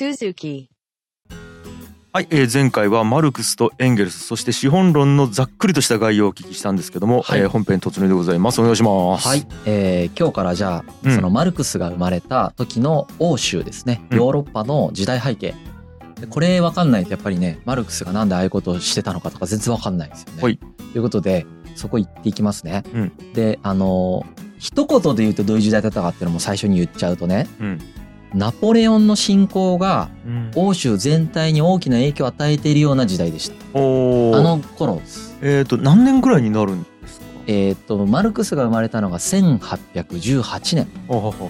[0.00, 0.68] Suzuki.
[2.14, 7.40] はい、えー前回はマルクスとエンゲルスそして資本論のざっくりとした概要をお聞きしたんですけども、はい。
[7.40, 8.62] えー本編突入でございます。
[8.62, 9.28] お願いします。
[9.28, 11.14] はい、えー今日からじゃあ、うん。
[11.14, 14.00] そのマルクスが生まれた時の欧州ですね。
[14.10, 14.16] うん。
[14.16, 15.54] ヨーロッパの時代背景、
[16.18, 20.42] でこれ分かんないとやっぱりねマルクスがなんでああいうことをしてたのかとか全然分かんないですよね。
[20.42, 20.56] はい。
[20.56, 20.64] と
[20.96, 21.44] いうことで
[21.76, 22.84] そこ行っていきますね。
[22.94, 23.12] うん。
[23.34, 24.24] であの
[24.58, 27.46] 一言で言うとどういう時代だったかっていうのも最初に言っちゃうとね。
[27.60, 27.80] うん
[28.34, 33.54] ナポレオンの侵攻がうん欧州全体に大きな影響を与えているような時代でした。
[33.78, 35.36] おーあの頃です。
[35.42, 37.26] えっ、と何年ぐらいになるんですか？
[37.46, 40.88] えっ、とマルクスが生まれたのが1818年。
[41.08, 41.44] あははそ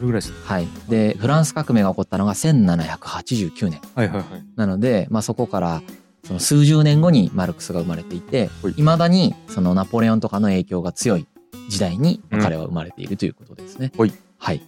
[0.00, 0.66] れぐらいですはい。
[0.88, 3.80] で、フランス革命が起こったのが1789年。
[3.94, 4.24] はいはいはい
[4.56, 5.82] なので、まあ、そこから、
[6.24, 11.26] その数十年後にマルクスが生まれていてはい、いまだにそのナポレオンとかの影響が強い
[11.68, 13.92] 時代にうん彼は生まれているということですね。
[13.96, 14.12] はい。
[14.38, 14.62] はい。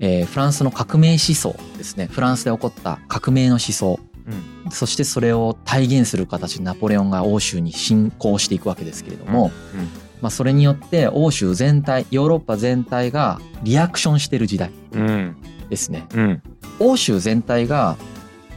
[0.00, 2.06] えーフランスの革命思想ですね。
[2.10, 4.00] フランスで起こった革命の思想。
[4.26, 9.88] うんそしてそれを体現する形でナポレオンが欧州に侵攻していくわけですけれども、うん
[10.20, 15.36] まあ、それによって欧州全体、ヨーロッパ全体がリアクションしてる時代うん
[15.68, 16.06] ですね。
[16.14, 16.42] うん
[16.78, 17.96] 欧州全体が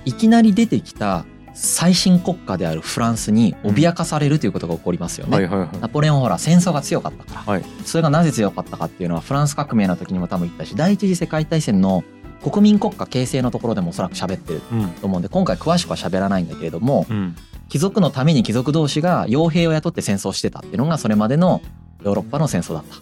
[0.06, 1.26] いきなり出てきた
[1.64, 5.38] 最新国家であるフランスに脅かされるということが起こりますよね。
[5.38, 12.04] はいはいはいナポレオンほら戦争が強かったから、はいそれがなぜ強かったかっていうのはフランス革命の時にも多分言ったし第一次世界大戦の
[12.44, 17.36] 国民国家形成のところでもおそらく喋ってるうんと思うんで今回詳しくは喋らないんだけれどもうん
[17.70, 21.62] 貴族のために貴族同士が傭兵を雇って戦争してたっていうのがそれまでの
[22.04, 22.98] ヨーロッパの戦争だった。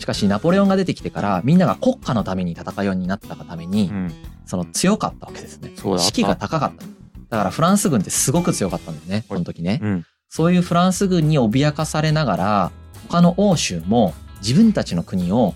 [0.00, 4.12] しかしナポレオンが出てきてからみんなが国家のために戦うようになったがために、うん
[4.46, 5.72] その強かったわけですね。
[5.98, 6.97] 士気が高かった。
[7.30, 9.80] だからフランス軍ってすごく強かったんだよね、この時ね。
[9.82, 12.72] うんそういうフランス軍に脅かされながら、
[13.08, 14.12] 他の欧州も
[14.42, 15.54] 自分たちの国を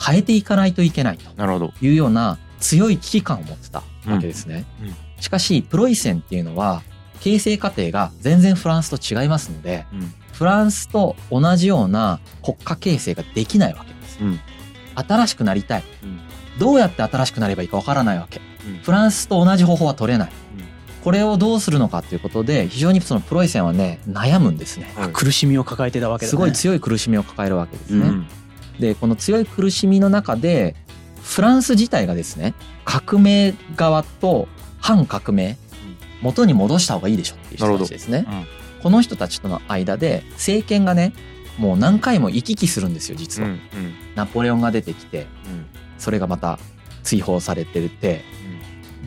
[0.00, 4.64] 変えていかないといけないというような強い危機感を持ってたわけですね。
[4.80, 6.82] うんうんしかし、プロイセンっていうのは、
[7.20, 14.18] 形成過程が全然フランスと違いますので、うんフランスと同じような国家形成ができないわけです。
[14.20, 14.40] うん
[14.94, 15.84] 新しくなりたい。
[16.02, 16.20] うん
[16.58, 18.40] どうやって新しくなればいいかわからないわけ。
[18.66, 20.32] うんフランスと同じ方法は取れない。
[21.02, 24.92] うんこれをどうするのかということで、非常にそのプロイセンはね、悩むんですね。
[24.96, 26.30] はい苦しみを抱えてたわけだね。
[26.30, 28.06] すごい強い苦しみを抱えるわけですね。
[28.06, 28.26] うん。
[28.78, 30.76] で、この強い苦しみの中で、
[31.22, 32.54] フランス自体がですね、
[32.84, 34.46] 革命側と
[34.78, 35.56] 反革命、
[36.20, 38.24] 元に戻した方がいいでしょっていう人たちですね。
[38.28, 38.46] うん
[38.82, 41.12] この人たちとの間で、政権がね、
[41.56, 43.48] もう何回も行き来するんですよ、実は。
[43.48, 43.60] うんうん。
[44.16, 45.66] ナポレオンが出てきて、うん。
[45.98, 46.58] それがまた
[47.04, 48.24] 追放されてて、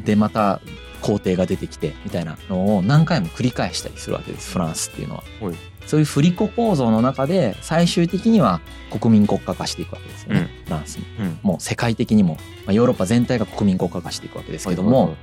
[0.05, 0.61] で、また
[1.01, 5.55] 皇帝が出てきて、みたいなのを何回も繰り返したりするわけです、フランスっていうのははい。
[5.85, 11.05] そういう振り子構造の中で、最終的には国民国家化していくわけですよね、フランスに。
[11.19, 15.17] うんもう世界的にも、まあ、ヨーロッパ全体が国民国家化していくわけですけども、はいはいはい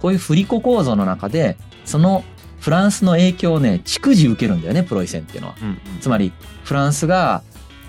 [0.00, 2.24] こういう振り子構造の中で、その
[2.60, 5.56] フランスの影響をね、逐次受けるんだよね、プロイセンっていうのは。
[5.60, 6.32] うんうんつまり、
[6.64, 7.42] フランスが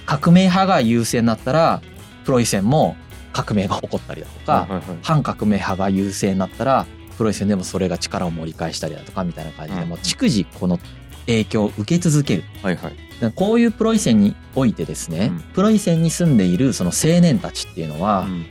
[0.06, 1.82] 革命派が優勢になったら、
[2.26, 2.96] プロイセンも
[3.32, 6.88] 革命が起こったりだとか、はいはいはい反革命派が優勢になったら、
[7.20, 10.80] プロイセンでもそれが力を盛り返したりだとか、みたいな感じで、うんもう逐次この
[11.26, 12.44] 影響を受け続ける。
[12.64, 12.94] はいはい
[13.36, 18.46] こういうプロイセンにおいてですね、うんプロイセンに住んでいるその青年たちっていうのは、うん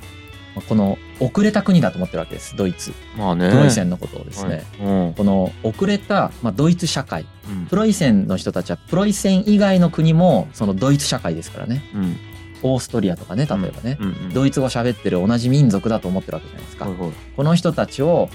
[0.69, 2.93] この遅れた国だと思ってるわけです、ドイツ。
[3.17, 4.67] まあねプロイセンのことをですね。
[4.81, 7.25] はいこの遅れた、まあ、ドイツ社会。
[7.49, 11.83] うんプロイセンの人たちは、プロイセン以外の国も、そのドイツ社会ですからね。
[11.95, 12.17] うん
[12.61, 13.99] オーストリアとかね、例えばね。
[14.01, 16.87] うんうんドイツ語喋ってる同じ民族だと思ってるわけじゃないですか。
[16.87, 18.29] はいはいこの人たちを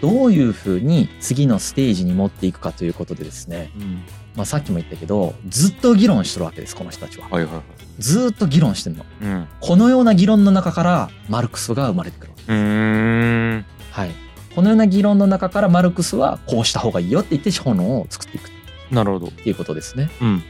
[0.00, 4.02] どういうふうに次のステージに持っていくかということでですね、うん
[4.36, 7.28] まあ、さっきも言ったけどずっと議論してるわけですこの人たちは。
[7.28, 7.62] はいはいはい
[7.98, 9.04] ずっと議論してるの。
[9.22, 12.44] うんこのような議論の中からマルクスが生まれてくるわけ。
[12.44, 14.10] うーんはい。
[14.54, 18.50] このような議論の中からマルクスはこうした方がいいよって言って資本論を作っていく
[18.92, 20.10] なるほどっていうことですね。
[20.22, 20.42] うん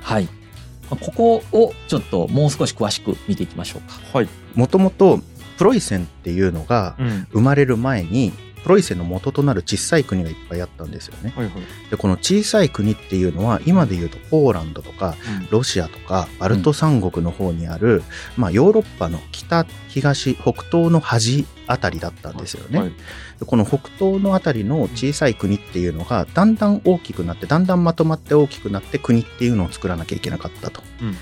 [0.00, 0.28] はい。
[0.90, 3.98] まあここをちょっともう少し詳しく見ていきましょうか。
[4.16, 5.18] はいもともと
[5.58, 8.32] プロイセンっていうのがうん生まれる前に
[8.62, 11.32] プロイセンの元となる小さい国がいっぱいあったんですよね。
[11.36, 11.54] はいはい
[11.90, 15.14] でこの小さい国っていうのは今で言うとポーランドとか
[15.50, 18.02] ロシアとかバルト三国の方にある、
[18.36, 22.78] まあ、ヨーロッパの北東北東の端あたりだったんですよね。
[22.78, 22.92] はい
[23.40, 30.82] でこの北東のあたりの小さい国っていうのがだんだん大きくなってだんだんまとまって大きくなって国っていうのを作らなきゃいけなかったと。
[31.02, 31.16] うん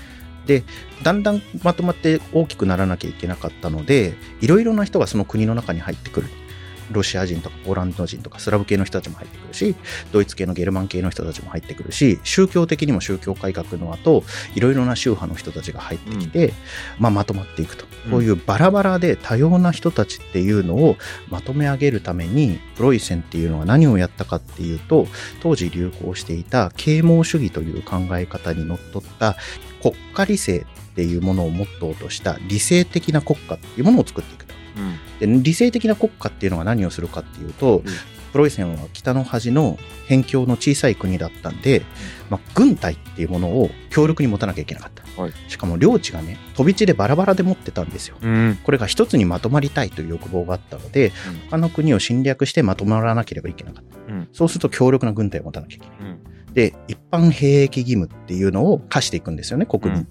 [0.45, 0.63] で
[1.03, 6.27] だんだんまとまって大きくならなきゃいけなかったのでいろいろな人がその国の中に入ってくる。
[6.91, 9.75] ロシア人とかポーランド人とかスラブ系の人たちも入ってくるし、
[10.11, 14.23] ドイツ系のゲルマン系の人たちも入ってくるし、宗教的にも宗教改革の後、
[14.55, 16.53] いろいろな宗派の人たちが入ってきて、
[16.99, 17.85] まあ、まとまっていくと。
[18.09, 20.97] こういうバラバラで多様な人たちっていうのを
[21.29, 25.07] まとめ上げるために、プロイセンっていうのは何をやったかっていうと、
[25.41, 29.37] 当時流行していた啓蒙主義という考え方にのっとった
[29.81, 34.60] 国家理性っていうものをモットーとした理性的な国家っていうものを作っていくと。
[35.19, 37.83] で理性的な国家っていうのは何をするかっていうと、うん、
[38.31, 41.83] プロイセンは北の端の辺境の小さい国だったんで、
[42.29, 51.13] まあ、軍隊っていうものを強力に持たなきゃいけなかった、はい、しかも領地がね飛び地でバラバラで持ってたんですよ、うん、これが一つにまとまりたいという欲望があったので、うん、
[51.49, 56.17] 他の国を侵略してまとまらなければいけなかった、うん、そうすると強力な軍隊を持たなきゃいけない、
[56.53, 60.07] で一般兵役義務っていうのを課していくんですよね国民、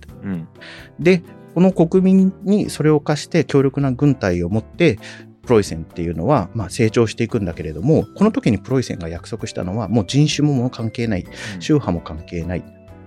[0.99, 1.23] で
[1.55, 4.99] この国民にそれを課して強力な軍隊を持って
[5.43, 11.25] プロイセンっていうのは、まあ、成長していくんだけれども、この時にプロイセンが約束したのは、もう人種も関係ない、
[11.59, 12.65] 宗派も関係ない、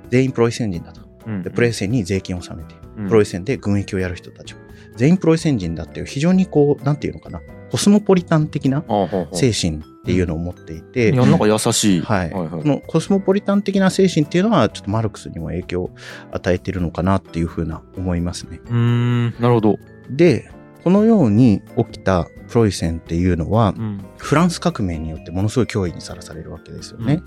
[0.10, 1.01] 全員プロイセン人だと。
[1.44, 2.75] でプロイセンに税金を納めて、
[3.07, 4.56] プロイセンで軍役をやる人たち
[4.96, 7.42] 全員プロイセン人だっていう非常にこう、なんていうのかな、
[7.72, 8.84] コスモポリタン的な
[9.31, 11.12] 精神っていうのを持っていて。
[11.12, 12.02] いや、なんか優しい。
[12.02, 12.32] はい。
[12.32, 15.92] はいはい、このコスモポリタン的な精神っていうのは、ちょっとマルクスにも影響を
[16.32, 18.60] 与えてるのかなっていうふうな思いますね。
[18.70, 19.78] うん、なるほど。
[20.10, 20.52] で、
[20.84, 27.24] このように起きたプロイセンっていうのは、うん、フランス革命によってものすごい脅威にさらされるわけですよね。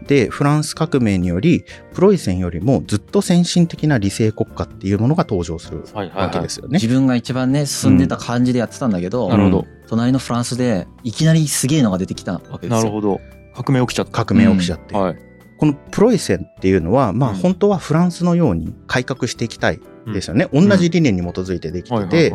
[0.00, 5.98] うん、で、フランス革命により、プロイセンよりもずっと先進的な理性国家っていうものが登場するわけですよね。
[5.98, 9.66] はいはいはい、自分が一番ね、進んでた感じでやってたんだけど、うん、なるほど。
[9.94, 12.76] 隣のフランスでいきなりすげえのが出てきたわけですよ。
[12.76, 13.20] なるほど。
[13.54, 14.24] 革命起きちゃった。
[14.24, 14.94] 革命起きちゃって。
[14.94, 15.16] はい。
[15.56, 19.80] このプロイセンっていうのは、まあ本当はフランスのように改革していきたい
[20.12, 20.48] ですよね。
[20.52, 22.32] 同じ理念に基づいてできてて、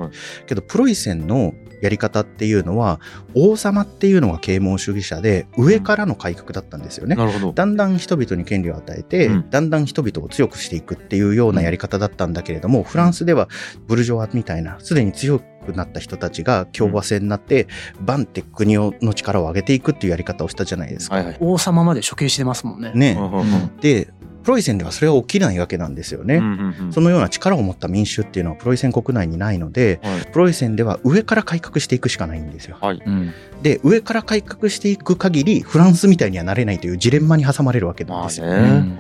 [0.48, 3.00] けどプロイセンのやり方っていうのは
[3.36, 7.16] 王様っていうのが啓蒙主義者で上からの改革だったんですよね。
[7.56, 13.48] だんだん人々に権利を与えて、うん、だんだん人々を強くしていくっていうようなやり方だったんだけれども、フランスでは
[13.88, 17.68] ブルジョワみたいなすでに強くなった人たちが共和制になって、
[18.02, 21.16] バンって国の力を上げていくっていうやり方をしたじゃないですか。
[21.16, 22.92] はいはい、王様まで処刑してますもんね。
[22.94, 23.18] ね。
[23.82, 24.10] で
[24.44, 32.78] プロイセンではそれは起きないわけなんですよね、うんうんうん、そのような力を持った民主っていうのはプロイセン国内にないので、はい、プロイセンでは上から改革していくしかないんですよ。
[32.80, 33.02] はい、
[33.62, 38.48] で上から改革していく限りフランスみたいにはなれないというジレンマに挟まれるわけなんですよ。
[38.48, 38.96] ね。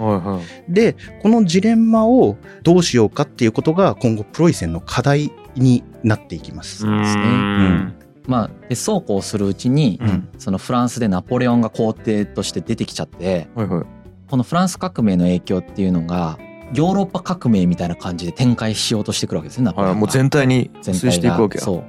[0.68, 6.86] でこのジレンマをどうしようかっていうことが今後プロイセンの課題になっていきます。
[6.86, 6.94] うん。
[6.94, 7.94] うん。
[8.28, 13.86] まあ、でそうこうするうちに、うん、そのフランスでナポレオンが皇帝として出てきちゃって、はいはい、
[14.30, 16.38] このフランス革命の影響っていうのが
[16.74, 19.72] ヨーロッパ革命みたいな感じで展開しようとしてくるわけですね。
[19.76, 21.64] はい、もう全体に推していくわけや。
[21.64, 21.84] そ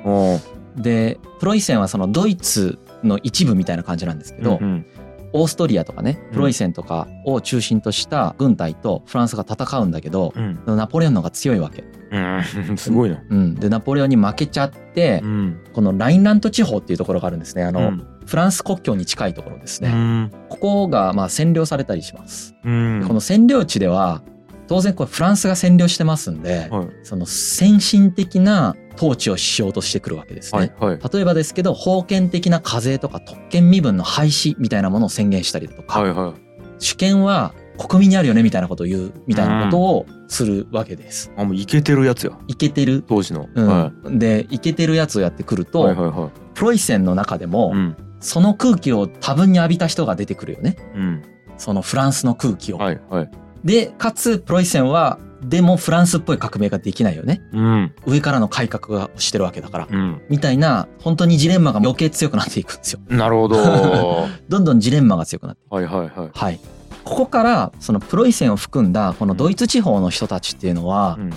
[0.76, 0.80] う。
[0.80, 4.86] でプロイセンはそのドイツの一部みたいな感じなんですけど、うんうん、
[5.32, 11.84] オーストリアとかねプロイセンとかを中心とした軍隊とフランスが戦うんだけど、うん、ナポレオンの方が強いわけ。
[12.10, 13.22] うん、 すごいな。
[13.28, 17.64] うん、でナポレオンに負けちゃって、うん、このラインラント地方っていうところがあるんですね。
[17.64, 20.30] あの、うんフランス国境に近いところですね。
[20.48, 22.54] ここがまあ占領されたりします。
[22.62, 24.22] この占領地では
[24.68, 30.74] 当然これフランスが占領してますんで、はい、その先進的な統治をしようとしてくるわけですね。
[30.78, 36.40] はいはい、例えばですけど封建的な課税とか特権身分の廃止みたいなものを宣言したりだとか、はいはい、
[36.78, 41.32] 主権は国民にあるよねみたいなことを言うみたいなことをするわけです。
[41.36, 42.38] あもうイケてるやつや。
[42.46, 43.48] イケてる当時の。
[43.54, 50.76] うんはい、でイケてるやつをやってくると、はいはいはい、プロイセンの中でも、うんその空気を多分に浴びた人が出てくるよね。
[50.94, 51.22] うん、
[51.56, 52.76] そのフランスの空気を。
[52.76, 53.30] はいはい、
[53.64, 57.40] で、かつ、プロイセンは、でもフランスっぽい革命ができないよね。
[57.52, 59.88] うん、上からの改革がしてるわけだから。
[59.90, 63.00] うん、みたいな、本当にジレンマが余計強くなっていくんですよ。
[63.08, 63.56] なるほど。
[64.48, 65.74] どんどんジレンマが強くなっていく。
[65.74, 66.30] はいはいはい。
[66.32, 66.60] はい。
[67.04, 71.32] ここから、そのプロイセンを含んだ、このドイツ地方の人たちっていうのは、うん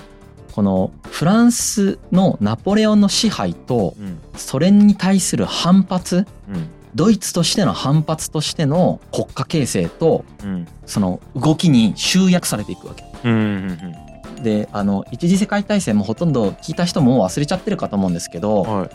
[0.53, 3.95] このフランスのナポレオンの支配と
[4.35, 6.27] ソ連に対する反発、
[6.93, 10.25] ドイツとしての反発としての国家形成と、
[10.85, 13.03] その動きに集約されていくわけ。
[14.41, 18.89] であの一次世界大戦もほとんど聞いた人も忘れちゃってるかと思うんですけど、はい、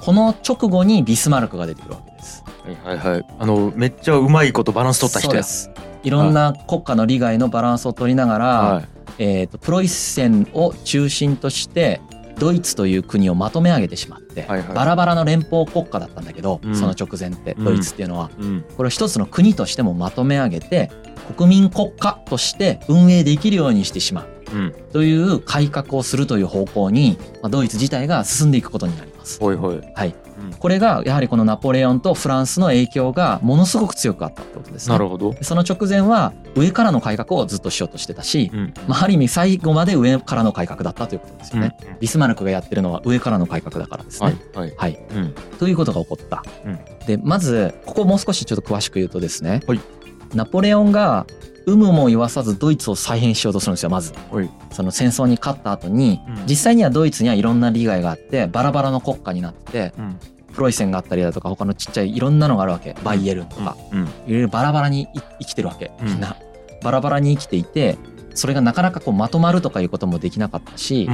[0.00, 2.44] この直後にビスマルクが出てくるわけです。
[2.64, 3.26] はいはいはい。
[3.38, 5.70] あのめっちゃうまいことバランス取った人です。
[6.02, 8.84] いろんな国家の利害のバランスを取りながら、はい、
[9.18, 12.00] えーと、プロイセンを中心として
[12.38, 20.90] ドイツという国をまとめ上げてしまって、はいはい、バラバラの連邦国家だったんだけど、うん、その直前ってドイツっていうのは、うん、これを一つの国としてもまとめ上げて
[21.34, 29.40] 国民国家として運営できるようにしてしまう、うん、という改革をするという方向に、まあ、ドイツ自体が進んでいくことになります。
[29.40, 30.14] ほいほいはい
[30.58, 34.92] これがやはりこのナポレオンとフランスの影響がものすごく強くあったってことですね。
[34.92, 35.34] なるほど。
[35.42, 41.76] その直前は上からの改革をずっとしようとしてたし、うん、まあ、ある意味最後まで上からの改革だったということですよね。
[41.82, 44.36] うん、ビスマルクがやってるのは上からの改革だからですね。
[44.54, 44.74] はい。
[44.76, 46.42] はい、うん、ということが起こった。
[47.06, 49.80] でまずここもう少しちょっと詳しく言うとですね、はい、
[50.34, 51.26] ナポレオンが
[51.66, 60.18] 有無も言わさずドイツを再編しようとするんですよまず、はい、その戦争に勝った後に、うん、実際にはドイツにはいろんな利害があってバラバラの国家になって、うん、
[60.54, 62.96] プロイセンがあったりだとか他のちっちゃいいろんなのがあるわけ。
[63.04, 65.90] バイエルンとか、うん、いろいろバラバラに生きてるわけ。
[66.00, 66.36] みんな、
[66.82, 67.98] バラバラに生きていて
[68.36, 71.08] それがなかなかこうまとまるとかいうこともできなかったし、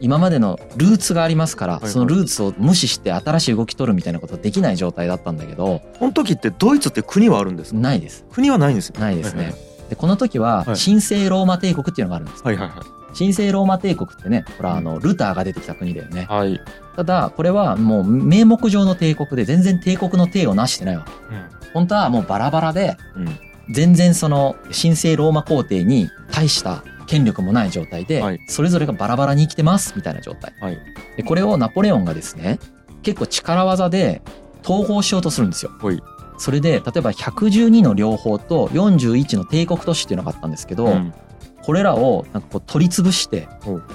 [0.00, 7.80] 今までのルーツがありますから、そのルーツを無視して新しい動き取るみたいなことはできない状態だったんだけどこの時ってドイツって国はあるんですか？
[7.80, 8.24] ないです。
[8.30, 9.00] 国はないんですよ。
[9.00, 9.54] ないですね、
[9.88, 12.82] でこの時は神聖ローマ帝国っていうのがあるんです、はいはいは
[13.14, 16.60] い、神聖ローマ帝国ってねこれはあのルターが出てきた国だよね、はい、
[16.96, 23.38] ただこれはもう名目上の帝国で全然帝国の帝をなしてないわけ、うん、本当はもうバラバラで、うん、
[23.70, 30.78] 全然その神聖ローマ皇帝に対した権力もない状態で、はい、それぞれがバラバラに生きてますみたいな状態、はい、
[31.16, 32.58] でこれをナポレオンがですね
[33.02, 34.22] 結構力技で
[34.64, 36.02] 統合しようとするんですよ、はい、
[36.38, 41.14] それで例えば112の両方と41の帝国都市っていうのがあったんですけど、うん、
[41.62, 43.48] これらをなんかこう取り潰して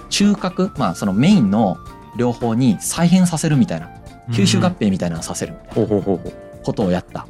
[0.10, 1.78] 中核まあそのメインの
[2.18, 3.90] 両方に再編させるみたいな
[4.30, 6.18] 吸収合併みたいなのをさせるみたいな
[6.64, 7.28] ことをやった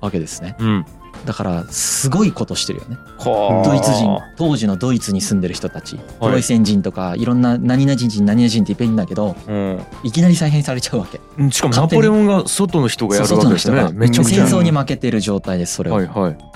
[0.00, 0.56] わけですね。
[0.58, 0.86] うん
[1.24, 2.98] だからすごいことしてるよね。
[3.18, 11.20] ドイツ人当時のドイツに住んでる人たち、プロイセン人とかいろんな何々人何々人っていっぺんいんだけど、うん、いきなり再編されちゃうわけ。
[11.50, 13.92] しかもナポレオンが外の人がやるわけですね。
[13.92, 16.00] めちゃ戦争に負けてる状態でそれを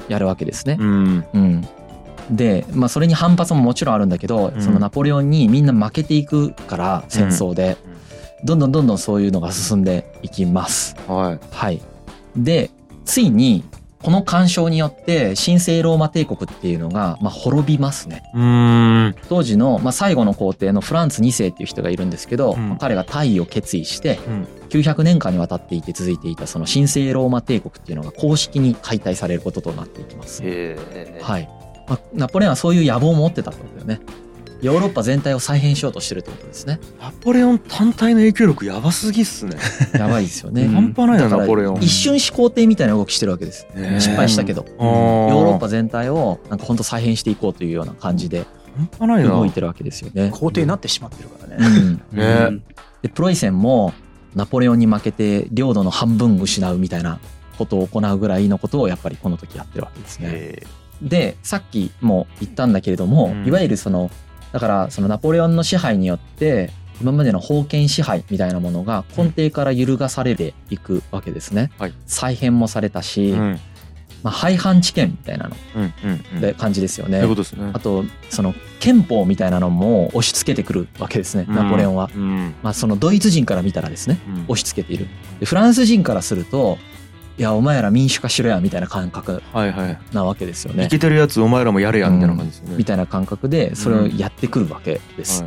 [0.08, 1.68] やるわけですね、はいはい、うん、うん。
[2.30, 7.76] で、まあ、それに反発ももちろんあるんだけど、うん、そのナポレオンにみんな負けていくから戦争で、
[8.40, 10.94] うん、どんどんどんどんそういうのが進んでいきます。
[11.06, 11.80] はい、はい、
[12.36, 12.70] で
[13.04, 13.64] ついに
[14.02, 18.22] この干渉によって神聖ローマ帝国っていうのが、まあ、滅びますね。
[19.28, 30.42] 当時の、まあ、最後の皇帝のフランツ2世っていう人がいるんですけど、うん、彼が退位を決意して、うん、900年間にわたっていて続いていたその神聖ローマ帝国っていうのが公式に解体されることとなっていきます。
[31.20, 31.48] はい。
[31.88, 34.00] まあ、ナポレオンはそういう野望を持ってたってことだよね。
[34.60, 36.80] ヨーロッパ全体を再編しようとしてるってことですね。
[37.00, 39.56] ナポレオン単体の影響力やばすぎっすね。
[39.94, 40.66] やばいですよね。
[40.66, 41.76] 半端ないな、ナポレオン。
[41.82, 43.66] 一瞬始皇帝みたいな動きしてるわけです。
[43.98, 44.64] 失敗したけど。
[44.78, 48.46] ヨーロッパ全体をなんか本当再編していこうというような感じで。
[48.76, 49.30] 半端ないな。
[49.30, 50.30] 動いてるわけですよね。
[50.32, 52.00] 皇帝になってしまってるからね。
[52.12, 52.60] うん、ね
[53.02, 53.92] で、プロイセンも
[54.34, 57.20] ナポレオンに負けて領土の半分失うみたいな
[57.58, 60.62] ことを行うぐらいのことをやっぱりこの時やってるわけですね。
[61.02, 64.10] で、さっきも言ったんだけれども、いわゆるその
[64.52, 71.70] だからそのナポレオンの支配によって今までの封建支配みたいなものが根底から揺るがされていくわけですね。
[71.78, 73.60] はい、再編もされたし、うん、
[74.22, 75.56] まあ、廃藩置県みたいなの。
[76.40, 77.20] で感じですよね。
[77.20, 77.70] ね。
[77.72, 82.10] あとその憲法みたいなのも押し付けてくるわけですね、ナポレオンは。
[82.12, 85.06] うん、まあ、そのドイツ人から見たらですね、押し付けている。
[85.38, 86.78] でフランス人からすると
[87.38, 89.42] いやお前ら民主化しろやみたいな感覚
[90.12, 90.86] なわけですよね。
[90.86, 95.44] いけてるやつお前らもやれやみたいな感じですよね、みたいな感覚でそれをやってくるわけです。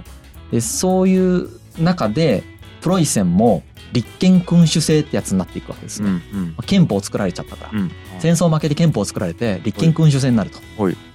[0.51, 2.43] でそういう中で
[2.79, 6.09] プロイセンも立憲君主制ってやつになっていくわけですね。
[6.09, 10.59] うんうん、憲法を作られちゃったから、うん、戦争負けて憲法を作られて立憲君主制になると。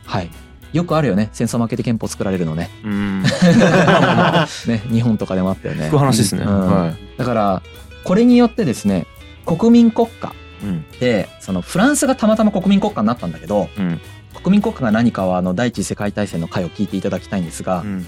[0.04, 0.30] はい。
[0.72, 2.68] よくあるよね戦争負けて憲法作られるのね。
[2.84, 5.88] ね日本とかでもあったよね。
[5.88, 7.62] 話ですね、うんはい、だから
[8.04, 9.06] これによってですね
[9.46, 10.34] 国民国家
[11.00, 14.00] でそのフランスがたまたま国民国家になったんだけど、うん、
[14.34, 18.06] 国民国家が何かはあの第一次世界大戦の回を聞いていただきたいんですが、うん、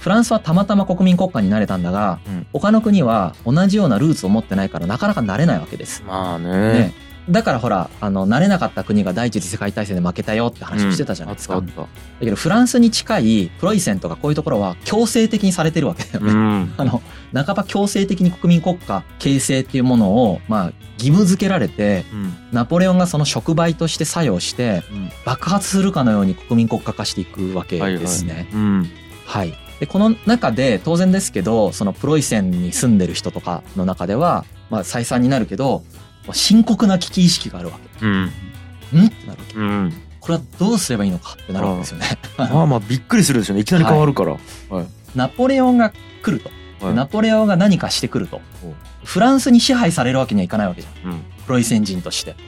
[0.00, 6.02] フランスはたまたま国民国家になれたんだが、うん、他の国は同じようなルーツを持ってないからなかなかなれないわけです。
[6.06, 6.72] まあね。
[6.72, 11.72] ねだからほらあの慣れなかった国が第一次世界大戦で負けたよって話をしてたじゃないですか、うん、だ
[12.20, 24.82] けどフランスに近いプロイセンとかこういうところは強制的にされてるわけだよね、うん、 あの半ば強制的に国民国家形成っていうものをまあ義務付けられて、うん、ナポレオンがその触媒として作用して、
[25.24, 28.48] 爆発するかのように国民国家化していくわけですね。
[29.24, 35.82] はい、はい、でこの中で当然ですけどそのプロイセンに住んでる人とかの中では、まあ、再三になるけど
[36.32, 38.06] 深刻な危機意識があるわけ。
[38.06, 38.26] うん、ん？
[38.26, 38.30] っ
[39.10, 39.54] てなるわけ。
[39.54, 42.06] うんこれはどうすればいいのかってなるわけですよね。
[42.36, 43.62] まあまあびっくりするですよね。
[43.62, 44.32] いきなり変わるから。
[44.68, 46.50] はい、ナポレオンが来ると。
[46.84, 48.40] はい、ナポレオンが何かしてくると。
[49.02, 51.12] フランスに支配されるわけにはいかないわけじゃん。
[51.12, 52.32] うん、プロイセン人として。
[52.32, 52.38] はい、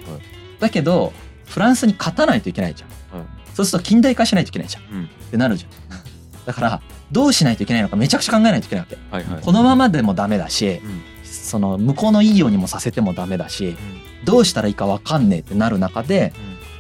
[0.61, 1.13] だけど、
[1.47, 3.19] フランスに勝たないといけないじゃん。
[3.19, 4.83] はい、そうすると近代化しないといけないじゃん。
[4.95, 5.99] うん、ってなるじゃん。
[6.45, 8.99] だから、どうしないといけないのかめちゃくちゃ考えないといけないわけ。
[9.11, 11.12] はいはい、このままでもダメだし、うん
[11.53, 13.77] その向こうのいいようにもさせてもダメだし、
[14.25, 16.33] どうしたらいいか分かんねえってなる中で、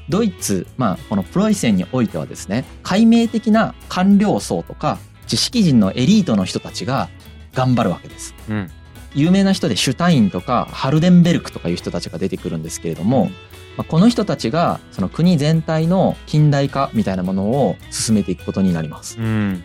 [0.09, 7.09] ドイツ、まあ、このプロイセンにおいてはですね解明的な官僚層とか知識人のエリートの人たちが
[7.55, 8.35] 頑張るわけです。
[8.49, 8.71] うん、
[9.14, 13.35] 有名な人でシュタインとかハルデンベルクとかいう人たちが出てくるんですけれども、うん、ま
[13.79, 19.19] あ、この人たちがその国全体の近代化みたいなものを進めていくことになります。
[19.19, 19.62] うん、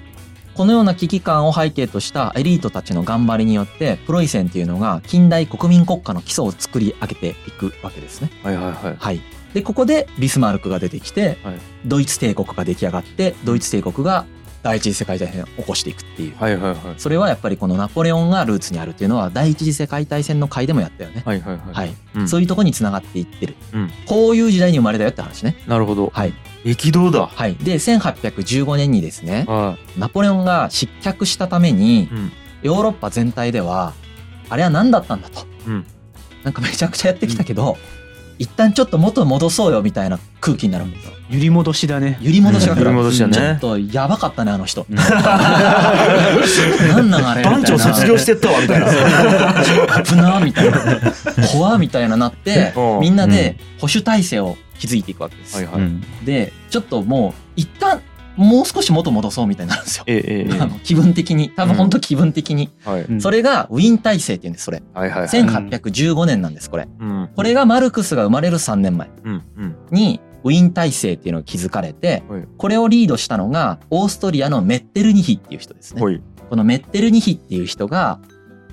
[0.57, 8.31] このような危機感を背景としたエリートたちの頑張りによってプロイセンっていうのが近代国民国家の基礎を作り上げていくわけですね。
[8.41, 8.95] はいはいはい。
[8.97, 9.21] はい、
[9.53, 14.25] でここでビスマルクが出てきて、はい、ドイツ帝国が出来上がってドイツ帝国が
[14.63, 21.23] 第一次世界大戦を起こしていくっていう、はいはいはい、それはやっぱりこのナポレオンがルーツにあるっていうのは第一次世界大戦の回でもやったよね。
[21.25, 21.73] はいはいはい。
[21.73, 25.57] はいうん、そういうとこにつながっていってる、うん、こういう時代に生まれたよって話ね。
[25.67, 26.09] なるほど。
[26.13, 26.33] はい。
[26.65, 27.27] 激動だ。
[27.27, 27.55] はい。
[27.55, 32.31] で1815年にですね、はい、ナポレオンが失脚したために、うん、
[32.63, 33.93] ヨーロッパ全体では
[34.49, 35.45] あれは何だったんだと。
[35.67, 35.85] うん、
[36.43, 37.77] なんかめちゃくちゃやってきたけど、
[38.39, 41.13] 一旦ちょっと元戻そうよみたいな空気になるんですよ。
[41.29, 42.17] 揺り戻しだね。
[42.21, 42.85] 揺り戻しが来る。
[42.85, 43.33] 揺り戻しだね。
[43.35, 44.85] ちょっとやばかったね、あの人。
[44.89, 45.01] な
[47.01, 47.43] んなんあれ？
[47.43, 48.87] 番長卒業してったわ、みたいな。
[50.03, 50.79] 危なみたいな。
[51.51, 55.57] 怖みたいななって、みんなで保守体制を築いていくわけです。
[55.57, 58.01] はいはい、で、ちょっともう一旦
[58.37, 60.03] もう少し元戻そうみたいになるんですよ。
[60.07, 61.49] ええ、あの気分的に。
[61.49, 63.21] 多分本当気分的に、うんはい。
[63.21, 64.81] それがウィーン体制って言うんです、それ。
[64.93, 67.29] はいはいはい、1815年なんです、これ、うん。
[67.35, 69.09] これがマルクスが生まれる3年前
[69.91, 72.23] に、ウィーン体制っていうのが築かれて、
[72.57, 76.01] これをリードしたのが、オーストリアのメッテルニヒっていう人ですね。
[76.49, 78.19] このメッテルニヒっていう人が、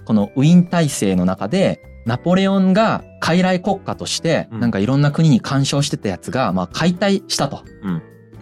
[0.04, 7.64] このウィーン体制の中で、ナポレオンが傀儡国家として、なんかいろんな国に干渉してたやつが、まあ解体したと。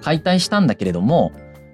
[0.06, 1.32] うん解体したんだけれども、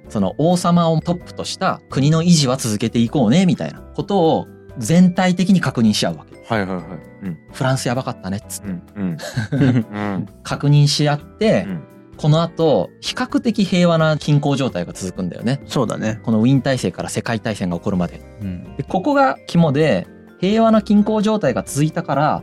[0.08, 4.46] その王様をトップとした国の維持は続けていこうね、みたいなことを
[4.78, 6.36] 全体的に確認し合うわけ。
[6.46, 6.84] はいはいはい。
[7.26, 8.68] うん、フランスやばかったね、っつって。
[8.68, 9.16] うん
[9.52, 9.56] う
[9.96, 11.82] ん、確認し合って、うん、
[12.16, 15.60] この後、比較的平和な均衡状態が続くんだよね。
[15.66, 16.20] そうだね。
[16.22, 18.22] このウィーン体制から世界大戦が起こるまで。
[18.40, 20.06] うん、でここが肝で、
[20.40, 22.42] 平和な均衡状態が続いたから、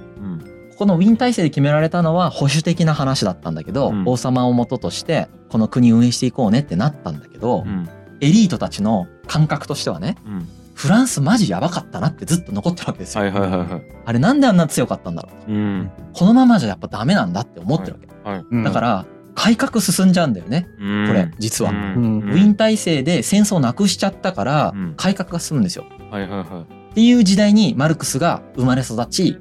[0.78, 7.88] このウィン体制で決められたのは保守的な話だったんだけど、うん、王様をもととしてこの国運営していこうねってなったんだけど、うん、
[8.20, 13.22] エリートたちの感覚としてはね、うん、フランスマジやばかったなってずっと残ってるわけですよ。
[13.22, 15.46] はいはいはいはい、あれなんであんな強かったんだろう。
[15.46, 18.30] と、うん、このままじゃやっぱダメなんだって思ってるわけ。
[18.30, 18.54] はい。
[18.54, 25.86] はい、だから改革進んじゃうんだよね、これ実は、ウィン体制で戦争なくしちゃったから改革が進むんですよ。
[26.12, 29.38] はいはいはい、っていう時代にマルクスが生まれ育ち、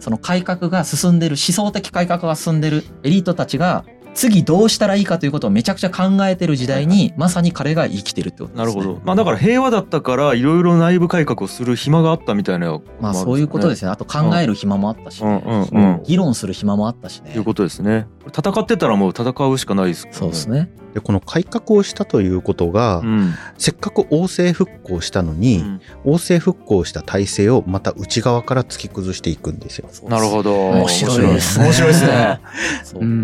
[0.00, 3.84] その改革が進んでる、思想的改革が進んでるエリートたちが、
[4.18, 9.00] 次どうしたらいいかということをめちゃくちゃ考えてる時代に、まさに彼が生きてるってことです、ね、なるほど。
[9.04, 13.92] まあだから平和だったからいろいろ内部改革をする暇があったみたいな、まあそういうことですね。
[13.92, 17.30] あと考える暇もあったし、ねうんうんうん、議論する暇もあったしね。
[17.30, 18.08] ということですね。
[18.36, 20.12] 戦ってたらもう戦うしかないですね。
[20.12, 20.68] そうですね。
[20.94, 29.88] でこの改革をしたということが、うん、せっかく王政復興したのに、うん、王政復興した体制をまた内側から突き崩していくんですよ。
[30.08, 30.70] なるほど。
[30.70, 31.58] 面白いです。
[31.58, 32.40] 面白いですね。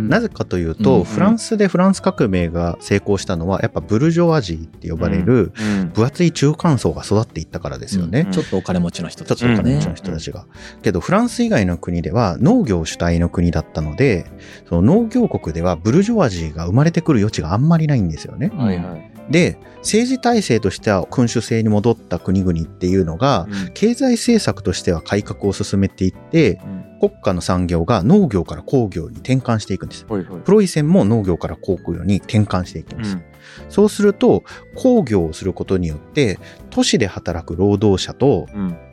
[0.08, 5.52] なぜかというと、うん、フランスでフランス革命が成功したのはやっぱブルジョワジーって呼ばれる
[5.94, 8.26] 分厚い中間層が育っていったからですよね。
[8.30, 10.46] ちょっとお金持ちの人たちちょっとお金持ちの人たちが。
[10.82, 14.26] けどフランス以外の国では農業主体の国だったので、
[14.68, 18.50] その農業国ではブルジョワジーが生まれてくる余地があんまりないんですよね。
[18.54, 26.60] はいはい、で、政治体制としては君主制に戻った国々っていうのが、うん、経済政策としては改革を進めていって、
[27.00, 30.06] うん、国家の産業が農業から工業に転換していくんです。
[30.08, 33.16] はいはい、プロイセンも農業から工業に転換していきます。
[33.16, 33.22] うん、
[33.68, 34.42] そうすると、
[34.74, 36.38] 工業をすることによって、
[36.70, 38.46] 都市で働く労働者と、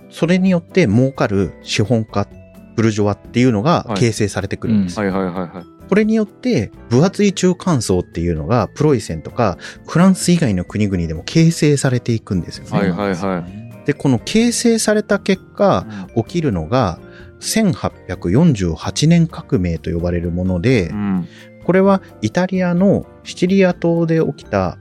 [0.09, 2.27] それによって儲かる資本家、
[2.75, 4.99] ブルジョワっていうのが形成されてくるんです。
[4.99, 5.80] はいはいはいはい。
[5.91, 12.71] これによって、分厚い中間層っていうのが、プロイセンとか、フランス以外の国々でも形成されていくんですよね。
[12.71, 13.85] はいはいはい。
[13.85, 16.97] で、この形成された結果、起きるのが、
[17.41, 21.27] 1848年革命と呼ばれるもので、うん、
[21.65, 24.77] これはイタリアのシチリア島で起きた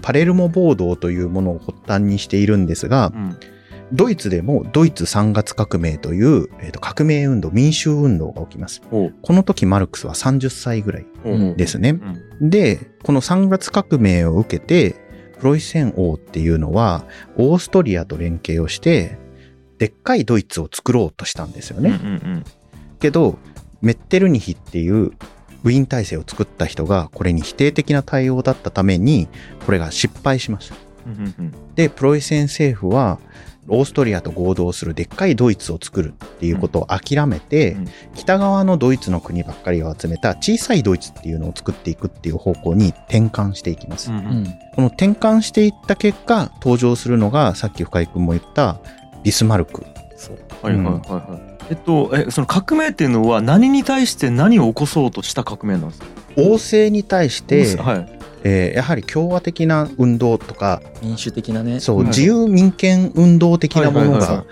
[0.00, 3.36] パレルモ暴動というものを発端にしているんですが、うん
[3.92, 8.82] ドイツでもドイツ3月革命という、えー、と革命運動、民衆運動が起きます。
[8.90, 11.06] この時マルクスは30歳ぐらい
[11.56, 11.98] ですね。
[12.40, 14.96] で、この3月革命を受けて、
[15.38, 17.04] プロイセン王っていうのは、
[17.36, 19.18] オーストリアと連携をして、
[19.78, 22.00] でっかいドイツを作ろうとしたんですよね。
[22.98, 23.38] けど、
[23.82, 25.12] メッテルニヒっていう
[25.62, 29.28] ウィーン体制を作った人がこれに否定的な対応だったために、
[29.64, 30.76] これが失敗しました。
[31.74, 33.20] で、プロイセン政府は
[33.68, 44.10] オーストリアと合同するでっかいドイツを作るっていうことを諦めて、うん、北側のドイツの国ばっかりを集めた小さいドイツっていうのを作っていくっていう方向に転換していきます。
[44.10, 48.80] うんうん、この転換していった結果登場するのがさっき深井君も言った
[49.22, 49.84] ビスマルク。
[50.16, 50.38] そう。
[50.62, 50.92] はいはいはい
[51.30, 51.56] はい。
[51.68, 56.06] えっと、えその革命っていうのは何に対して何を起こそうとした革命なんですか？
[56.36, 58.15] 王政に対して、はい、
[58.48, 61.80] えー、やはり共和的な運動とか民主的なね。
[61.80, 64.44] そう、自由民権運動的なものが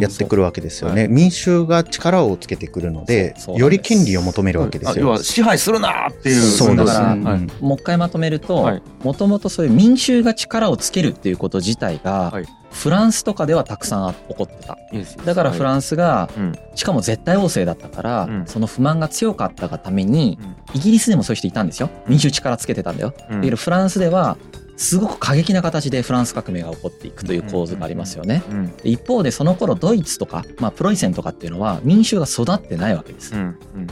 [0.00, 5.04] やってくるわけですよね、民衆が力をつけてくるのでより権利を求めるわけですよ。
[5.04, 7.18] 要は支配するなっていうそうだから、はい、
[7.60, 12.44] もう一回まとめるともともとそういう民衆が力をつけるっていうこと自体が、はい。
[12.74, 14.76] フランスとかではたくさん起こってた。
[15.24, 16.28] だからフランスが、
[16.74, 20.40] しかも絶対王政だったから、その不満が強かったがために、
[20.74, 21.88] イギリスでもそういう人いたんですよ。
[22.08, 23.14] 民衆力つけてたんだよ。
[23.30, 24.36] だけどフランスでは、
[24.76, 28.42] すごく過激な形でフランス革命が起こっていくという構図がありますよね。
[28.82, 33.34] 一方でその頃ドイツとか、まあ、プロイセンとかっていうのは民衆が育ってないわけです。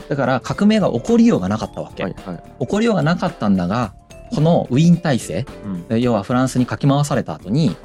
[0.09, 2.03] だから革命が起こりようがなかったわけ。
[2.03, 3.93] 起こりようがなかったんだが
[4.33, 5.45] このウィーン体制、
[5.89, 7.75] 要はフランスにかき回された後に、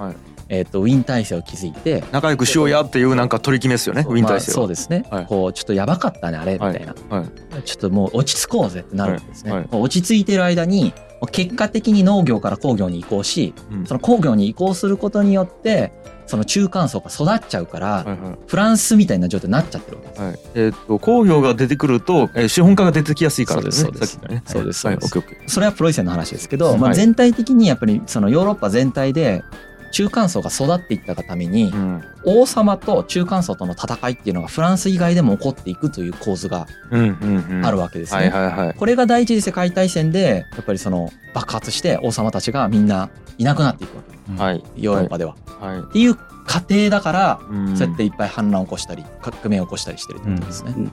[0.48, 10.94] えー、とウィン体制を築いて仲良くしようやっていうなんか取り決めですよねウィン体制は、そうですね、はい、こうちょっとやばかったねあれみたいな、はい、ちょっともう落ち着こうぜってなるんですね、落ち着いてる間に
[11.32, 15.92] 結果的に農業から工業に移行し、うん、その工業に移行することによって
[16.26, 20.22] その中間層が育っちゃうから、はいはい、フランスみたいな状態になっちゃってるわけです。
[20.22, 23.90] はい、えー、っと工業が出てくると、えー、資本家が出てきやすいからですね。
[23.92, 24.18] そうです。
[24.46, 24.86] そうです。
[24.86, 24.98] はい、
[25.46, 29.42] それはプロイセンの話ですけど、まあ全体的にやっぱりそのヨーロッパ全体で
[29.90, 38.74] 中間層が育っていったがために、うん、王様と中間層との戦いっていうのがフランス以外でも起こっていくという構図があるわけですね。
[38.76, 44.42] これが第一次世界大戦でやっぱりその爆発して王様たちがみんないなくなっていくわけ。
[44.42, 45.36] はい、ヨーロッパでは。
[45.60, 46.14] はい、っていう
[46.46, 47.40] 過程だから、
[47.76, 50.74] そうやっていっぱい反乱を起こしたり革命を起こしたりしてるってことですね。
[50.76, 50.92] うん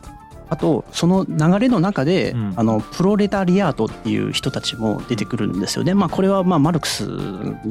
[0.50, 5.94] あとその流れの中で、うん、あのプロレタリアートっていう人たちも出てくるんですよね。
[5.94, 7.08] まあ、これはまあマルクス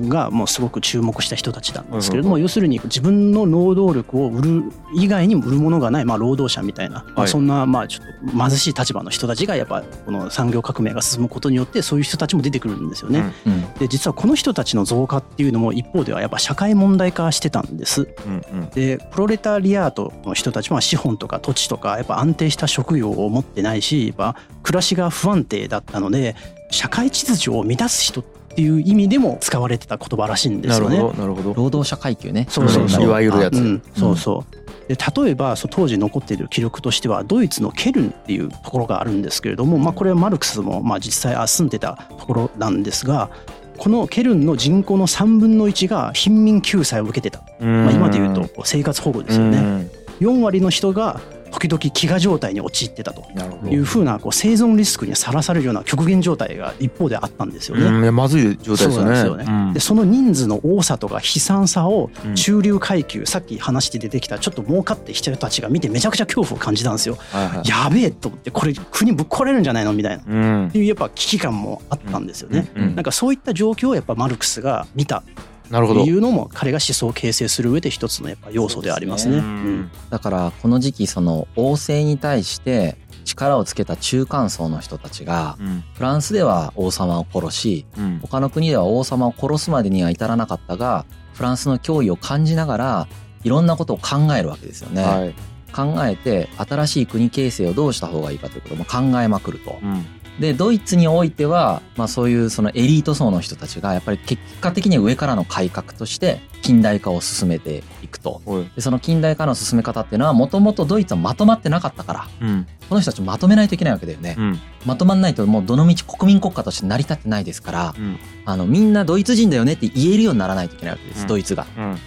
[0.09, 13.33] がもうすごく注目した人たちなんですけれども、要するに自分の労働力を売る以外に売るものがない、まあ、労働者みたいな、まあ、そんなまあちょっと貧しい立場の人たちがやっぱこの産業革命が進むことによってそういう人たちも出てくるんですよね。
[13.47, 18.09] うん、で実はこの人たちの増加っていうのも一方ではやっぱ社会問題化してたんです。
[18.27, 26.35] うんうん、でプロレタリアートの人たちは資本とか土地とかやっぱ安定した職業を持ってないし、やっぱ暮らしが不安定だったので
[26.71, 30.97] 社会秩序を満たす人っていう意味でも使われてた言葉らしいんですよね。
[30.97, 32.47] なるほど労働者階級ね。
[32.49, 33.05] そうそうそう。
[33.05, 34.89] いわゆるやつ、うん、そうそう。
[34.89, 43.31] で例えば当時残っている記録としてはドイツのケルンっていうところがあるんですけれども、まあ、これはマルクスもまあ実際住んでたところなんですが
[43.79, 49.89] このケルンの人口の3分の1が貧民救済を受けてた、まあ、今で言うと生活保護ですよね。
[50.21, 51.21] 4割の人が
[51.55, 53.25] 時々飢餓状態に陥ってたと
[53.69, 58.11] いうふうなこう生存リスクにさらされるような極限状態が一方であったんですよね。
[58.11, 59.17] まずい状態ですよね。
[59.17, 59.75] そで、ね。
[59.81, 67.17] その人数の多さとか悲惨さを中流階級、うん、さっき話して出てきたちょっと儲かって人たちが見てめちゃくちゃ恐怖を感じたんですよ。
[67.31, 72.69] はいはい、やべえと思ってこれ国ぶっ壊れるんじゃないのみたいな、うん、っていうやっぱ危機感もあったんですよね。
[72.75, 75.23] うん、なんかそういった状況をやっぱマルクスが見た
[75.71, 76.03] なるほど。
[76.03, 79.41] っていうのも彼が思想を形成する上で一つのやっぱ要素でありますね。
[79.41, 79.47] すね。
[79.47, 93.09] うん、だからこの時期その王政に対して力をつけた中間層の人たちが、うん、フランスでは王様を殺し、うん、他の国では王様を殺すまでには至らなかったがフランスの脅威を感じながら
[93.43, 95.03] いろんなことを考えるわけですよね。
[95.03, 95.35] はい、
[95.73, 99.79] 考えて新しい国形成をどうした方がいいかということも考えまくると。
[99.83, 100.07] うん
[100.41, 108.41] でドイツにおいては、まあ、そういうそのエリート層の人たちがやっぱり結果的には上からの改革として近代化を進めていくと。
[108.75, 121.67] でその近代化の進め方っていうのはもともとドイツはまとまってなかったから、うん、この人たちまとめないといけないわけだよね、うん、まとまんないともうどのみち国民国家として成り立ってないですから、うん、あのみんなドイツ人だよねって言えるようにならないといけないわけです、ドイツが、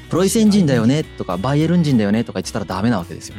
[0.10, 3.36] プロイセン人だよねとかバイエルン人だよねとか言ってたらダメなわけですよ、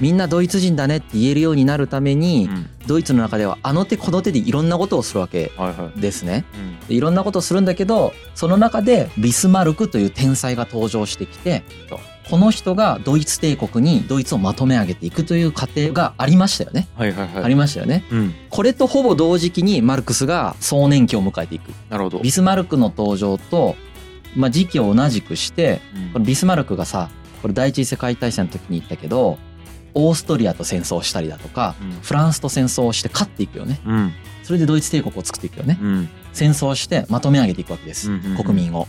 [0.00, 5.50] みんなドイツ人だねって言えるようになるために、うん、ドイツの中ではあの手この手でいろんなことをするわけ
[5.96, 6.32] ですね。
[6.32, 6.40] はい。
[6.40, 6.44] はい
[6.90, 11.62] うん、いろんなことをするんだけどその中でビスマルクという天才が登場してきて
[12.28, 16.88] この人がドイツ帝国にドイツをまとめ上げていくという過程がありましたよね。
[16.96, 21.70] はいはいはい、ありましたよね、うん、これとほぼ同時期にマルクスが壮年期を迎えていく。
[21.88, 22.18] なるほど。
[22.18, 23.76] ビスマルクの登場と、
[24.34, 25.80] まあ、時期を同じくして、
[26.12, 27.10] これビスマルクがさ
[27.42, 29.38] これ第一次世界大戦の時に言ったけど
[29.98, 38.86] オーストリアと戦争したりだとか、うん、フランスと戦争をして勝っていくよね、うん、それでドイツ帝国を作っていくよね、うん、戦争してまとめ上げていくわけです、うんうんうん、国民を。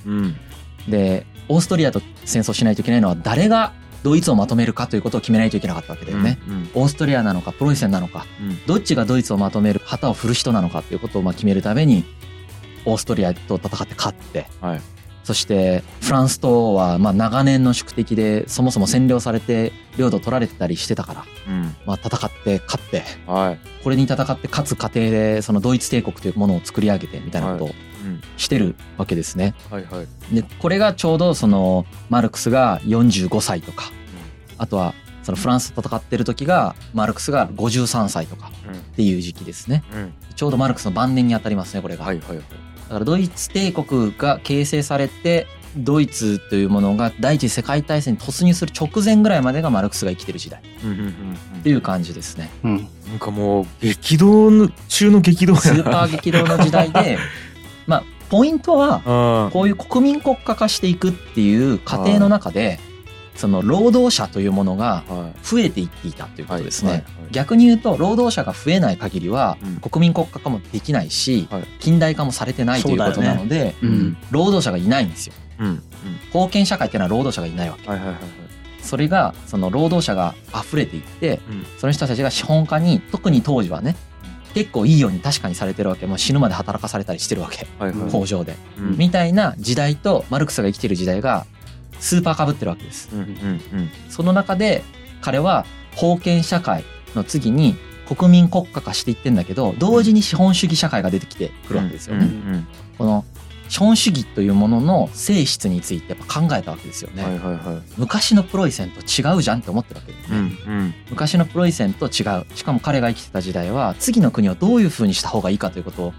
[0.89, 6.39] でオーストリアと戦争しないといけないのは誰がドイツをまとめるかということを決めないといけなかったわけだよね。
[6.47, 12.03] うんうん、オーストリアなのかプロイセンなのか、うん、どっちがドイツをまとめる旗を振る人なのかということをまあ決めるために
[12.85, 14.81] オーストリアと戦って勝って、はい、
[15.27, 27.69] そしてフランスとはまあ長年の宿敵でそもそも占領されて領土取られてたりしてたから、うん、まあ戦って勝って、はい、これに戦って勝つ過程でそのドイツ帝国というものを作り上げてみたいなことを
[28.37, 29.53] してるわけですね。
[29.69, 33.91] はいはい、でこれがちょうどそのマルクスが45歳とか、
[34.57, 42.05] あとはそのフランスと戦ってる時がマルクスが53歳とかっていう時期ですね、うん、ちょうどマルクスの晩年にあたりますねこれが。
[42.05, 42.45] はいはいはい
[42.87, 50.61] だからドイツ帝国が形成されてドイツというものが第一次世界大戦に突入する直前ぐらいまでがマルクスが生きてる時代。
[50.61, 52.49] っていう感じですね。
[52.63, 57.17] うん、なんかもう激動中の激動スーパー激動の時代で
[57.85, 62.79] まあポイントはこういう国民国家化していくっていう過程の中で
[63.37, 65.03] その労働者というものが
[65.43, 67.05] 増えていっていたということですね。
[67.31, 71.47] 逆に言うと労働者が増えない限りは国民国家化もできないし、
[71.79, 73.75] 近代化もされてないということなので、
[74.31, 75.33] 労働者がいないんですよ。
[76.33, 77.87] 封建社会っていうのは労働者がいないわけ。
[78.81, 81.39] それがその労働者が溢れていって、
[81.77, 83.95] その人たちが資本家に特に当時はね
[84.53, 86.07] 結構いいように確かにされてるわけ。
[86.07, 87.67] もう死ぬまで働かされたりしてるわけ、
[88.11, 91.45] 工場で、みたいな時代とマルクスが生きてる時代が
[91.99, 93.09] スーパーかぶってるわけです。
[93.11, 94.83] うんうんうん、その中で
[95.21, 96.83] 彼は封建社会
[97.15, 97.75] の次に
[98.07, 102.25] 国民国家化していってんだけど同時に資本主義社会が出てきてくるわけですよね。
[102.25, 102.31] うん。
[102.31, 103.25] うんうん、この
[103.69, 110.45] 資本主義というものの性質についてやっぱ考えたわけですよね、はいはいはい、昔のプロイセンと違うじゃんって思ってるわけですね、うんう
[110.83, 112.45] ん、昔のプロイセンと違う。
[112.55, 116.13] しかも彼が生きてた時代は次の国をどういうふうにした方がいいかということを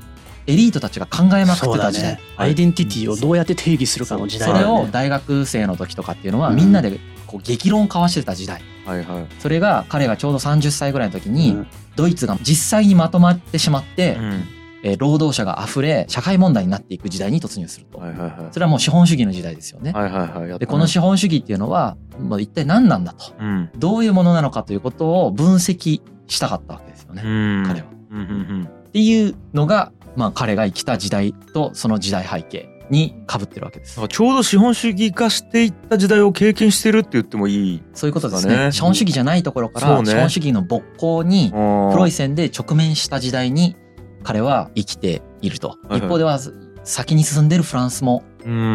[0.48, 14.44] エリートたちが考えまくってた時代、ね、アイデンティティをどうやって定義するかの時代、ね、それを大学生の時とかっていうのはみんなでこう激論を交わしてた時代、はいはい、それが彼がちょうど30歳ぐらいの時に、ドイツが実際にまとまってしまって、うん、
[14.82, 19.92] えー、労働者が溢れ社会問題になっていく時代に突入すると、はいはいはい、それはもう資本主義の時代ですよね。
[19.92, 27.22] はいはいはい、でこの資本主義っていうのは、まあ、一体何なんだと、うん、どういうものなのかということを分析したかったわけですよね、
[27.66, 27.86] 彼は。
[28.10, 28.32] うんうんう
[28.62, 34.00] ん、っていうのがまあ、彼が生きた時代とその時代背景にかぶってるわけです。
[34.08, 38.72] ちょうど資本主義化していった時代を経験してるって言ってもいい、そういうことですね。
[38.72, 43.76] 資本主義じゃないところから、資本主義の勃興にプロイセンで直面した時代に
[44.24, 45.76] 彼は生きていると。
[45.92, 46.40] 一方では
[46.82, 48.24] 先に進んでるフランスも、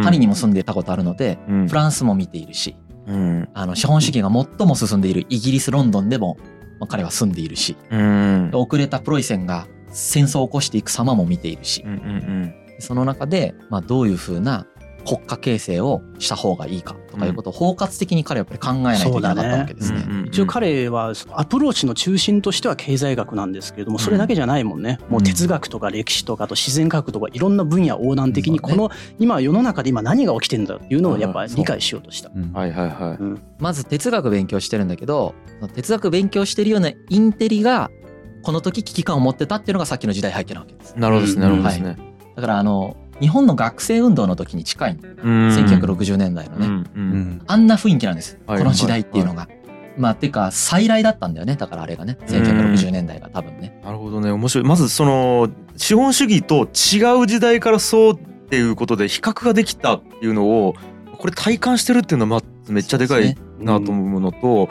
[0.03, 2.77] パリにも住んでたことあるので、フランスも見ているし、
[3.53, 6.37] あの資本主義が最も進んでいるイギリスロンドンでも、
[6.79, 7.75] まあ、彼は住んでいるし、
[8.53, 14.67] 遅れたプロイセンが戦争を起こしていく様も見ているし、うんうんうん、その中で、まあ、どういうふうな
[15.05, 19.99] 国家形成をした方がいいかとかいうことを包括的に彼はやっぱり考えないといけなかったわけですね。
[19.99, 20.05] ね。
[20.07, 32.29] うんうん、一応彼はアプローチの中心としては経済学なんですけれどもそれだけじゃないもんね、もう哲学とか歴史とかあと自然科学とかいろんな分野横断的にこの今世の中で今何が起きてるんだっていうのをやっぱり理解しようとした。
[32.29, 35.35] はいはいはい、まず哲学勉強してるんだけど
[35.73, 37.91] 哲学勉強してるようなインテリが
[38.43, 40.93] この時危機感を持ってたっていうのがさっきの時代背景なわけです。
[40.97, 41.41] なるほどですね。
[41.41, 41.89] なるほどですね。
[41.89, 41.97] はい、
[42.35, 49.41] だからあの日本の学生運動の時に近い1960年代のね、うんうん、あんな雰囲気なんです、はい、この時代っていうのが。
[49.41, 49.63] はいはい
[49.97, 51.55] まあ、っていうか、再来だったんだよね。
[51.55, 52.17] だからあれがね。
[52.25, 53.79] 1960年代が多分ね。
[53.83, 54.31] なるほどね。
[54.31, 54.67] 面白い。
[54.67, 58.17] まず、その、資本主義と違う時代からそうっ
[58.49, 60.73] ていうことで比較ができたっていうのを、
[61.17, 64.69] これ体感してるっていうのは、まずめっちゃでかいなと思うのと、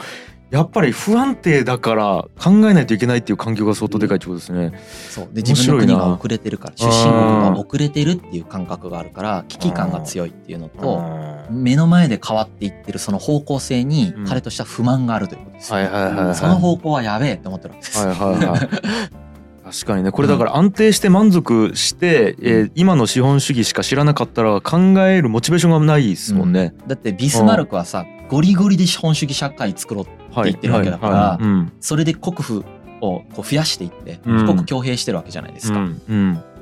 [0.52, 4.78] やっぱり不安定だから考えないといけないっていう環境が相当でかいってことですね。
[5.08, 5.28] そう。
[5.32, 11.02] で自分の国が遅れてるから出身国が遅れてるっていう感覚があるから危機感が強いっていうのと
[11.50, 15.88] 目の前で変わっていってるその方向性に彼としては不満があるということです、ね、
[16.34, 18.06] その方向はやべえって思ってるわけです。
[18.06, 18.60] はいはいはい。
[19.64, 31.38] 確かにねこれだから安定して満足して、うん、えー、今の資本主義しか知らなかったら考えるモチベーションがないですもんね、うん、だってビスマルクはさゴリゴリで資本主義社会作ろうって言ってるわけだから、
[31.80, 32.64] それで国府
[33.00, 35.80] をこう増やしていって富国強兵してるわけじゃないですか。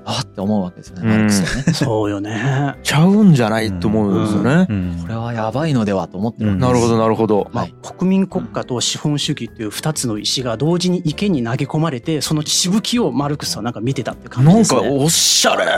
[0.04, 1.72] うんあって思うわけですよね、マルクスはね。
[1.72, 2.74] そうよね。
[2.82, 4.66] ちゃうんじゃないと思うんですよね。
[5.02, 7.48] これはやばいのではと思ってるなるほど、なるほど。
[7.52, 14.80] まあ、国民国家と資本主義という二つの石が同時に池に投げ込まれて、そのしぶきをマルクスはなんか見てたって感じですね。
[14.80, 15.66] なんかおしゃれ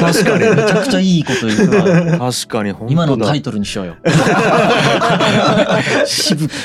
[0.00, 0.56] 確かに。
[0.56, 1.70] めちゃくちゃいいこと言う
[2.18, 2.32] わ。
[2.32, 3.96] 確かに、今のタイトルにしようよ。
[6.06, 6.58] しぶき。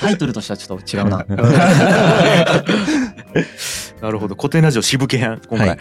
[0.00, 1.24] タイトルとしてはちょっと違うな。
[4.00, 4.36] なるほど。
[4.36, 5.78] 固定ラジオ渋気編今回、はい、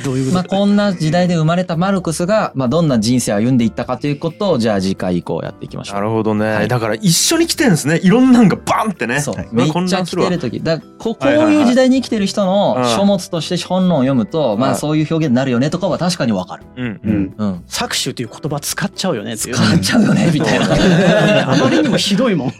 [0.04, 5.96] どういうまあこんな時代で生まれたマルクスが、まあ、どんな人生を歩んでいったかということをじゃあ次回以降やっていきましょう。
[5.96, 8.00] なるほどね、はい、だから一緒に来てるんですね。
[8.02, 9.20] いろんなんがバンってね。
[9.20, 10.60] そう、めっちゃ来てる時。
[10.60, 17.00] だここういう時代に生きてる人の書物として本論を読むと、まあそういう表現になるよねとかは確かにわかる、うん。
[17.04, 17.34] うん。
[17.36, 20.66] うん、搾取という言葉使っちゃうよね使っちゃうよねみたいな。
[21.52, 22.52] あまりにもひどいもん。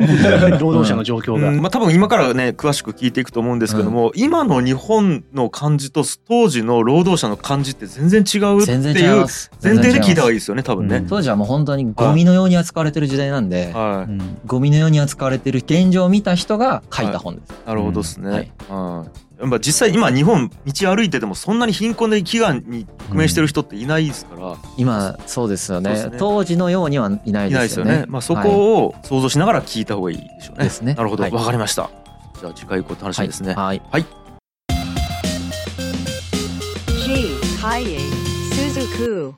[0.58, 18.50] 労働者の状況が、まあ多分今からね詳しく聞いていくと思うんですけども、今の日本の感じと当時の労働者の感じって全然違うっていう前提で聞いた方がいいですよね多分ね、当時はもう本当にゴミのように扱われてる時代なんで、はい、ゴミのように扱われてる現状を見た人が書いた本です、はい、なるほどですね、はい、
[19.40, 27.94] やっぱ実際今日本道歩いててもそんなに貧困で飢餓に直面してる人っていないですから、うん、今そうですよね、ね、当時のようにはいないですよね。
[27.94, 30.94] よね、まあ、そこを想像しながら聞いた方がいいでしょうね、ですね。
[30.94, 31.24] なるほど。
[31.24, 31.90] わ、かりました
[32.38, 33.54] じゃあ次回以降楽しみですね。
[33.54, 34.06] はい、はい。
[37.04, 37.98] G ハイエ
[38.52, 39.34] Suzuku